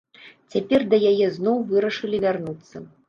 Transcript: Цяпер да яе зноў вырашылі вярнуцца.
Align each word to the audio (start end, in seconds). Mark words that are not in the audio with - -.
Цяпер 0.53 0.85
да 0.93 0.97
яе 1.11 1.27
зноў 1.37 1.61
вырашылі 1.75 2.17
вярнуцца. 2.25 2.87